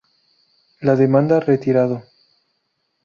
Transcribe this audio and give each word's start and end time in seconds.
La 0.79 0.95
demanda 0.95 1.39
retirado. 1.39 2.03